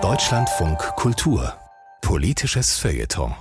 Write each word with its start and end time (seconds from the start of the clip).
Deutschlandfunk 0.00 0.78
Kultur 0.96 1.52
Politisches 2.00 2.78
Feuilleton 2.78 3.34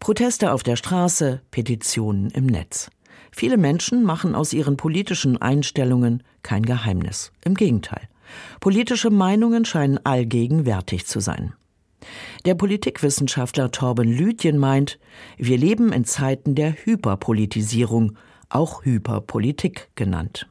Proteste 0.00 0.52
auf 0.52 0.62
der 0.62 0.76
Straße, 0.76 1.42
Petitionen 1.50 2.30
im 2.30 2.46
Netz. 2.46 2.88
Viele 3.30 3.58
Menschen 3.58 4.02
machen 4.02 4.34
aus 4.34 4.54
ihren 4.54 4.78
politischen 4.78 5.36
Einstellungen 5.36 6.22
kein 6.42 6.64
Geheimnis. 6.64 7.30
Im 7.44 7.56
Gegenteil. 7.56 8.08
Politische 8.58 9.10
Meinungen 9.10 9.66
scheinen 9.66 10.00
allgegenwärtig 10.02 11.06
zu 11.06 11.20
sein. 11.20 11.52
Der 12.46 12.54
Politikwissenschaftler 12.54 13.70
Torben 13.70 14.10
Lütjen 14.10 14.56
meint, 14.56 14.98
wir 15.36 15.58
leben 15.58 15.92
in 15.92 16.06
Zeiten 16.06 16.54
der 16.54 16.72
Hyperpolitisierung, 16.72 18.16
auch 18.48 18.86
Hyperpolitik 18.86 19.90
genannt. 19.94 20.48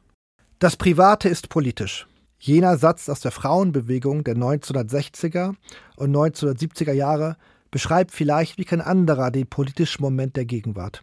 Das 0.60 0.76
Private 0.76 1.28
ist 1.28 1.48
politisch. 1.48 2.06
Jener 2.38 2.76
Satz 2.76 3.08
aus 3.08 3.20
der 3.20 3.30
Frauenbewegung 3.30 4.24
der 4.24 4.36
1960er 4.36 5.54
und 5.96 6.14
1970er 6.14 6.92
Jahre 6.92 7.36
beschreibt 7.70 8.12
vielleicht 8.12 8.58
wie 8.58 8.64
kein 8.64 8.80
anderer 8.80 9.30
den 9.30 9.46
politischen 9.46 10.02
Moment 10.02 10.36
der 10.36 10.44
Gegenwart. 10.44 11.02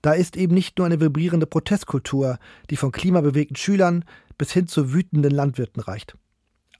Da 0.00 0.12
ist 0.12 0.36
eben 0.36 0.54
nicht 0.54 0.78
nur 0.78 0.86
eine 0.86 1.00
vibrierende 1.00 1.46
Protestkultur, 1.46 2.38
die 2.70 2.76
von 2.76 2.90
klimabewegten 2.90 3.56
Schülern 3.56 4.04
bis 4.36 4.52
hin 4.52 4.66
zu 4.66 4.92
wütenden 4.92 5.30
Landwirten 5.30 5.80
reicht. 5.80 6.16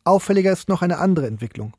Auffälliger 0.05 0.52
ist 0.52 0.69
noch 0.69 0.83
eine 0.83 0.99
andere 0.99 1.29
Entwicklung. 1.29 1.77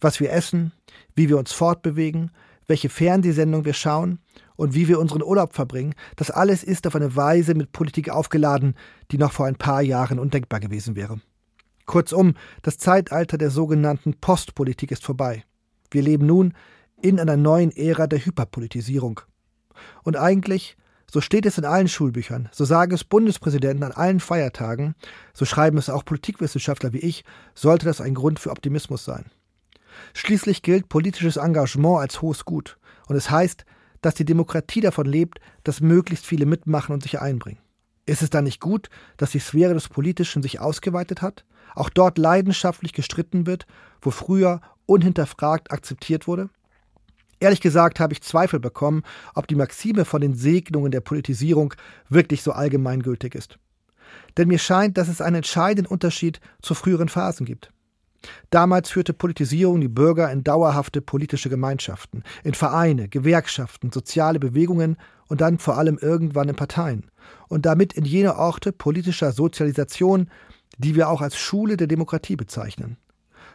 Was 0.00 0.18
wir 0.18 0.32
essen, 0.32 0.72
wie 1.14 1.28
wir 1.28 1.38
uns 1.38 1.52
fortbewegen, 1.52 2.32
welche 2.66 2.88
Fernsehsendung 2.88 3.64
wir 3.64 3.74
schauen 3.74 4.18
und 4.56 4.74
wie 4.74 4.88
wir 4.88 4.98
unseren 4.98 5.22
Urlaub 5.22 5.54
verbringen, 5.54 5.94
das 6.16 6.30
alles 6.30 6.62
ist 6.62 6.86
auf 6.86 6.94
eine 6.94 7.16
Weise 7.16 7.54
mit 7.54 7.72
Politik 7.72 8.10
aufgeladen, 8.10 8.74
die 9.10 9.18
noch 9.18 9.32
vor 9.32 9.46
ein 9.46 9.56
paar 9.56 9.82
Jahren 9.82 10.18
undenkbar 10.18 10.60
gewesen 10.60 10.96
wäre. 10.96 11.20
Kurzum, 11.86 12.34
das 12.62 12.78
Zeitalter 12.78 13.36
der 13.36 13.50
sogenannten 13.50 14.14
Postpolitik 14.14 14.90
ist 14.90 15.04
vorbei. 15.04 15.44
Wir 15.90 16.02
leben 16.02 16.26
nun 16.26 16.54
in 17.02 17.20
einer 17.20 17.36
neuen 17.36 17.70
Ära 17.70 18.06
der 18.06 18.24
Hyperpolitisierung. 18.24 19.20
Und 20.02 20.16
eigentlich, 20.16 20.76
so 21.10 21.20
steht 21.20 21.44
es 21.46 21.58
in 21.58 21.64
allen 21.64 21.88
Schulbüchern, 21.88 22.48
so 22.52 22.64
sagen 22.64 22.94
es 22.94 23.04
Bundespräsidenten 23.04 23.84
an 23.84 23.92
allen 23.92 24.20
Feiertagen, 24.20 24.94
so 25.34 25.44
schreiben 25.44 25.76
es 25.76 25.90
auch 25.90 26.04
Politikwissenschaftler 26.04 26.92
wie 26.92 26.98
ich, 26.98 27.24
sollte 27.54 27.86
das 27.86 28.00
ein 28.00 28.14
Grund 28.14 28.38
für 28.38 28.50
Optimismus 28.50 29.04
sein. 29.04 29.26
Schließlich 30.14 30.62
gilt 30.62 30.88
politisches 30.88 31.36
Engagement 31.36 32.00
als 32.00 32.22
hohes 32.22 32.44
Gut. 32.44 32.78
Und 33.06 33.16
es 33.16 33.30
heißt, 33.30 33.64
dass 34.04 34.14
die 34.14 34.24
Demokratie 34.26 34.82
davon 34.82 35.06
lebt, 35.06 35.40
dass 35.62 35.80
möglichst 35.80 36.26
viele 36.26 36.44
mitmachen 36.44 36.92
und 36.92 37.02
sich 37.02 37.20
einbringen. 37.20 37.60
Ist 38.06 38.20
es 38.20 38.28
dann 38.28 38.44
nicht 38.44 38.60
gut, 38.60 38.90
dass 39.16 39.30
die 39.30 39.38
Sphäre 39.38 39.72
des 39.72 39.88
Politischen 39.88 40.42
sich 40.42 40.60
ausgeweitet 40.60 41.22
hat? 41.22 41.44
Auch 41.74 41.88
dort 41.88 42.18
leidenschaftlich 42.18 42.92
gestritten 42.92 43.46
wird, 43.46 43.66
wo 44.02 44.10
früher 44.10 44.60
unhinterfragt 44.84 45.70
akzeptiert 45.70 46.26
wurde? 46.26 46.50
Ehrlich 47.40 47.62
gesagt 47.62 47.98
habe 47.98 48.12
ich 48.12 48.22
Zweifel 48.22 48.60
bekommen, 48.60 49.02
ob 49.34 49.46
die 49.46 49.54
Maxime 49.54 50.04
von 50.04 50.20
den 50.20 50.34
Segnungen 50.34 50.92
der 50.92 51.00
Politisierung 51.00 51.74
wirklich 52.10 52.42
so 52.42 52.52
allgemeingültig 52.52 53.34
ist. 53.34 53.58
Denn 54.36 54.48
mir 54.48 54.58
scheint, 54.58 54.98
dass 54.98 55.08
es 55.08 55.22
einen 55.22 55.36
entscheidenden 55.36 55.90
Unterschied 55.90 56.40
zu 56.60 56.74
früheren 56.74 57.08
Phasen 57.08 57.46
gibt. 57.46 57.72
Damals 58.50 58.90
führte 58.90 59.12
Politisierung 59.12 59.80
die 59.80 59.88
Bürger 59.88 60.30
in 60.30 60.44
dauerhafte 60.44 61.00
politische 61.00 61.48
Gemeinschaften, 61.48 62.22
in 62.42 62.54
Vereine, 62.54 63.08
Gewerkschaften, 63.08 63.90
soziale 63.92 64.38
Bewegungen 64.38 64.96
und 65.28 65.40
dann 65.40 65.58
vor 65.58 65.78
allem 65.78 65.98
irgendwann 65.98 66.48
in 66.48 66.56
Parteien. 66.56 67.10
Und 67.48 67.66
damit 67.66 67.92
in 67.94 68.04
jene 68.04 68.36
Orte 68.36 68.72
politischer 68.72 69.32
Sozialisation, 69.32 70.30
die 70.78 70.94
wir 70.94 71.08
auch 71.08 71.20
als 71.20 71.36
Schule 71.36 71.76
der 71.76 71.86
Demokratie 71.86 72.36
bezeichnen. 72.36 72.96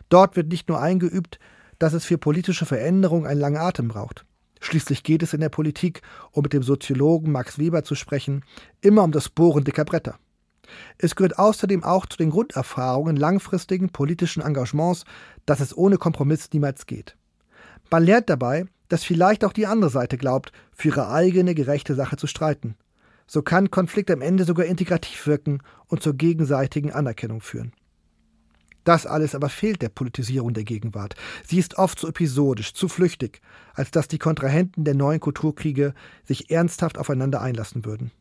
Dort 0.09 0.35
wird 0.35 0.47
nicht 0.47 0.69
nur 0.69 0.81
eingeübt, 0.81 1.39
dass 1.77 1.93
es 1.93 2.05
für 2.05 2.17
politische 2.17 2.65
Veränderung 2.65 3.25
einen 3.25 3.39
langen 3.39 3.57
Atem 3.57 3.87
braucht. 3.87 4.25
Schließlich 4.59 5.03
geht 5.03 5.23
es 5.23 5.33
in 5.33 5.39
der 5.39 5.49
Politik, 5.49 6.01
um 6.31 6.43
mit 6.43 6.53
dem 6.53 6.63
Soziologen 6.63 7.31
Max 7.31 7.57
Weber 7.57 7.83
zu 7.83 7.95
sprechen, 7.95 8.43
immer 8.81 9.03
um 9.03 9.11
das 9.11 9.29
Bohren 9.29 9.63
dicker 9.63 9.85
Bretter. 9.85 10.19
Es 10.97 11.15
gehört 11.15 11.39
außerdem 11.39 11.83
auch 11.83 12.05
zu 12.05 12.17
den 12.17 12.29
Grunderfahrungen 12.29 13.15
langfristigen 13.15 13.89
politischen 13.89 14.41
Engagements, 14.41 15.05
dass 15.45 15.59
es 15.59 15.75
ohne 15.75 15.97
Kompromiss 15.97 16.49
niemals 16.51 16.85
geht. 16.85 17.15
Man 17.91 18.03
lernt 18.03 18.29
dabei, 18.29 18.65
dass 18.87 19.03
vielleicht 19.03 19.45
auch 19.45 19.53
die 19.53 19.67
andere 19.67 19.89
Seite 19.89 20.17
glaubt, 20.17 20.51
für 20.71 20.89
ihre 20.89 21.09
eigene 21.09 21.55
gerechte 21.55 21.95
Sache 21.95 22.17
zu 22.17 22.27
streiten. 22.27 22.75
So 23.27 23.41
kann 23.41 23.69
Konflikt 23.69 24.09
am 24.11 24.21
Ende 24.21 24.43
sogar 24.43 24.65
integrativ 24.65 25.27
wirken 25.27 25.61
und 25.87 26.01
zur 26.01 26.15
gegenseitigen 26.15 26.91
Anerkennung 26.91 27.41
führen. 27.41 27.73
Das 28.83 29.05
alles 29.05 29.35
aber 29.35 29.49
fehlt 29.49 29.83
der 29.83 29.89
Politisierung 29.89 30.53
der 30.53 30.63
Gegenwart. 30.63 31.13
Sie 31.45 31.59
ist 31.59 31.77
oft 31.77 31.99
zu 31.99 32.07
episodisch, 32.07 32.73
zu 32.73 32.87
flüchtig, 32.87 33.41
als 33.75 33.91
dass 33.91 34.07
die 34.07 34.17
Kontrahenten 34.17 34.83
der 34.83 34.95
neuen 34.95 35.19
Kulturkriege 35.19 35.93
sich 36.25 36.49
ernsthaft 36.49 36.97
aufeinander 36.97 37.39
einlassen 37.41 37.85
würden. 37.85 38.11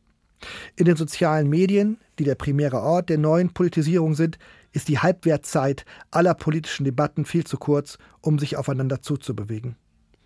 In 0.75 0.85
den 0.85 0.95
sozialen 0.95 1.49
Medien, 1.49 1.97
die 2.17 2.23
der 2.23 2.35
primäre 2.35 2.81
Ort 2.81 3.09
der 3.09 3.17
neuen 3.17 3.53
Politisierung 3.53 4.15
sind, 4.15 4.37
ist 4.71 4.87
die 4.87 4.99
Halbwertzeit 4.99 5.85
aller 6.11 6.33
politischen 6.33 6.83
Debatten 6.83 7.25
viel 7.25 7.43
zu 7.43 7.57
kurz, 7.57 7.97
um 8.21 8.39
sich 8.39 8.57
aufeinander 8.57 9.01
zuzubewegen. 9.01 9.75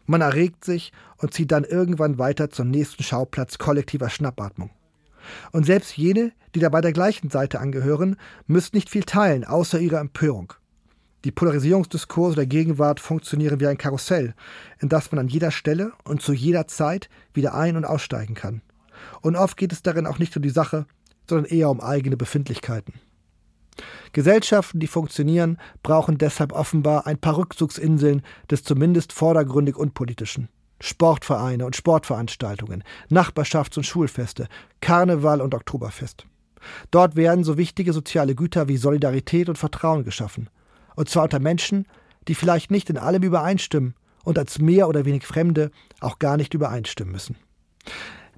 Man 0.06 0.22
erregt 0.22 0.66
sich 0.66 0.91
und 1.18 1.34
zieht 1.34 1.51
dann 1.51 1.63
irgendwann 1.63 2.19
weiter 2.19 2.50
zum 2.50 2.69
nächsten 2.69 3.03
Schauplatz 3.03 3.57
kollektiver 3.57 4.09
Schnappatmung. 4.09 4.69
Und 5.51 5.66
selbst 5.66 5.96
jene, 5.96 6.34
die 6.53 6.59
dabei 6.59 6.81
der 6.81 6.91
gleichen 6.91 7.30
Seite 7.30 7.62
angehören, 7.62 8.18
müssen 8.45 8.75
nicht 8.75 8.90
viel 8.90 9.03
teilen, 9.03 9.45
außer 9.45 9.80
ihrer 9.80 10.00
Empörung. 10.00 10.53
Die 11.24 11.31
Polarisierungsdiskurse 11.31 12.35
der 12.35 12.47
Gegenwart 12.47 13.00
funktionieren 13.00 13.62
wie 13.62 13.68
ein 13.68 13.78
Karussell, 13.78 14.34
in 14.80 14.90
das 14.90 15.09
man 15.13 15.19
an 15.19 15.30
jeder 15.30 15.51
Stelle 15.51 15.94
und 16.03 16.22
zu 16.22 16.34
jeder 16.34 16.68
Zeit 16.68 17.09
wieder 17.34 17.53
ein- 17.53 17.78
und 17.78 17.85
aussteigen 17.85 18.35
kann. 18.35 18.62
Und 19.22 19.36
oft 19.36 19.58
geht 19.58 19.72
es 19.72 19.81
darin 19.81 20.08
auch 20.08 20.19
nicht 20.19 20.36
um 20.36 20.44
die 20.44 20.50
Sache, 20.50 20.86
sondern 21.30 21.46
eher 21.46 21.69
um 21.69 21.81
eigene 21.81 22.18
Befindlichkeiten. 22.18 22.94
Gesellschaften, 24.12 24.80
die 24.80 24.88
funktionieren, 24.88 25.58
brauchen 25.81 26.18
deshalb 26.18 26.52
offenbar 26.52 27.08
ein 27.08 27.18
paar 27.18 27.38
Rückzugsinseln 27.38 28.22
des 28.50 28.63
zumindest 28.63 29.13
vordergründig 29.13 29.75
Unpolitischen. 29.75 30.50
Sportvereine 30.80 31.66
und 31.66 31.75
Sportveranstaltungen, 31.75 32.84
Nachbarschafts- 33.09 33.78
und 33.78 33.86
Schulfeste, 33.86 34.47
Karneval 34.81 35.42
und 35.42 35.56
Oktoberfest. 35.56 36.25
Dort 36.92 37.16
werden 37.16 37.44
so 37.44 37.58
wichtige 37.58 37.94
soziale 37.94 38.36
Güter 38.36 38.68
wie 38.68 38.78
Solidarität 38.78 39.50
und 39.50 39.58
Vertrauen 39.58 40.03
geschaffen. 40.03 40.50
Und 40.96 41.09
zwar 41.09 41.24
unter 41.24 41.40
Menschen, 41.40 41.88
die 42.28 42.36
vielleicht 42.36 42.69
nicht 42.69 42.90
in 42.90 42.97
allem 42.97 43.24
übereinstimmen 43.24 43.96
und 44.24 44.38
als 44.38 44.59
mehr 44.59 44.88
oder 44.88 45.06
wenig 45.06 45.25
Fremde 45.25 45.72
auch 46.00 46.19
gar 46.19 46.38
nicht 46.38 46.53
übereinstimmen 46.53 47.12
müssen. 47.12 47.38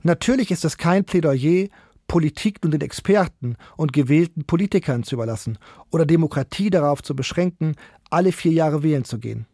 Natürlich 0.06 0.52
ist 0.52 0.64
es 0.64 0.78
kein 0.78 1.04
Plädoyer, 1.04 1.68
Politik 2.08 2.60
nun 2.62 2.70
den 2.70 2.82
Experten 2.82 3.56
und 3.76 3.92
gewählten 3.92 4.46
Politikern 4.46 5.02
zu 5.02 5.16
überlassen 5.16 5.58
oder 5.92 6.06
Demokratie 6.06 6.70
darauf 6.70 7.02
zu 7.02 7.16
beschränken, 7.16 7.76
alle 8.12 8.32
vier 8.32 8.52
Jahre 8.52 8.84
wählen 8.84 9.04
zu 9.04 9.18
gehen. 9.18 9.48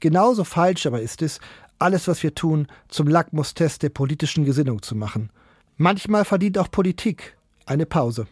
Genauso 0.00 0.42
falsch 0.42 0.84
aber 0.86 1.00
ist 1.00 1.22
es, 1.22 1.38
alles, 1.78 2.08
was 2.08 2.24
wir 2.24 2.34
tun, 2.34 2.66
zum 2.88 3.06
Lackmustest 3.06 3.84
der 3.84 3.90
politischen 3.90 4.44
Gesinnung 4.44 4.82
zu 4.82 4.96
machen. 4.96 5.30
Manchmal 5.76 6.24
verdient 6.24 6.58
auch 6.58 6.72
Politik 6.72 7.36
eine 7.64 7.86
Pause. 7.86 8.26